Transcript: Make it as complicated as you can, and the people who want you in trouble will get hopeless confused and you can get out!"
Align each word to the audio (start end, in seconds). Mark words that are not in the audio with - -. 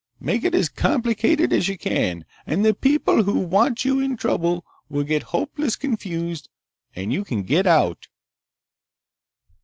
Make 0.19 0.43
it 0.43 0.55
as 0.55 0.67
complicated 0.67 1.53
as 1.53 1.67
you 1.67 1.77
can, 1.77 2.25
and 2.47 2.65
the 2.65 2.73
people 2.73 3.21
who 3.21 3.37
want 3.37 3.85
you 3.85 3.99
in 3.99 4.17
trouble 4.17 4.65
will 4.89 5.03
get 5.03 5.21
hopeless 5.21 5.75
confused 5.75 6.49
and 6.95 7.13
you 7.13 7.23
can 7.23 7.43
get 7.43 7.67
out!" 7.67 8.07